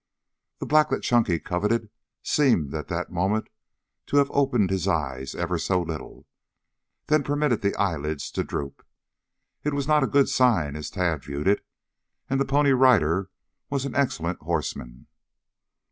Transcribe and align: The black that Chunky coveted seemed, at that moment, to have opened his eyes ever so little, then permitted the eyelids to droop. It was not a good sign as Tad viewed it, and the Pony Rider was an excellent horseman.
The 0.57 0.65
black 0.65 0.89
that 0.89 1.03
Chunky 1.03 1.37
coveted 1.37 1.91
seemed, 2.23 2.73
at 2.73 2.87
that 2.87 3.11
moment, 3.11 3.49
to 4.07 4.17
have 4.17 4.31
opened 4.31 4.71
his 4.71 4.87
eyes 4.87 5.35
ever 5.35 5.59
so 5.59 5.79
little, 5.79 6.25
then 7.05 7.21
permitted 7.23 7.61
the 7.61 7.75
eyelids 7.75 8.31
to 8.31 8.43
droop. 8.43 8.83
It 9.63 9.75
was 9.75 9.87
not 9.87 10.03
a 10.03 10.07
good 10.07 10.27
sign 10.27 10.75
as 10.75 10.89
Tad 10.89 11.23
viewed 11.25 11.47
it, 11.47 11.63
and 12.31 12.39
the 12.41 12.45
Pony 12.45 12.71
Rider 12.71 13.29
was 13.69 13.85
an 13.85 13.93
excellent 13.93 14.39
horseman. 14.39 15.05